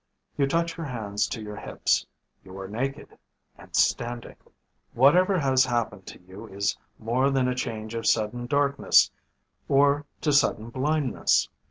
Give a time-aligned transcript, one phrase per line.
[0.35, 2.07] You touch your hands to your hips.
[2.43, 3.19] You are naked.
[3.55, 4.35] And standing.
[4.93, 9.11] Whatever has happened to you is more than a change to sudden darkness
[9.69, 11.49] or to sudden blindness.